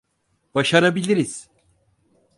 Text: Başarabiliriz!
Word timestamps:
Başarabiliriz! 0.55 1.49